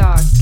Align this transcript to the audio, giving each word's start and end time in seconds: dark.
dark. 0.00 0.39